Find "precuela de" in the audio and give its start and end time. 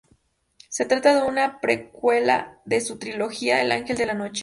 1.61-2.81